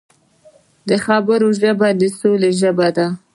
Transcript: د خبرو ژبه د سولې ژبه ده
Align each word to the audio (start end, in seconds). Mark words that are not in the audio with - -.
د 0.89 0.91
خبرو 1.05 1.47
ژبه 1.59 1.87
د 1.99 2.01
سولې 2.19 2.51
ژبه 2.61 2.87
ده 2.95 3.07